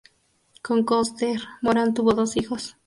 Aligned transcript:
Con 0.63 0.83
Koster, 0.83 1.39
Moran 1.61 1.93
tuvo 1.93 2.13
dos 2.15 2.35
hijos. 2.35 2.75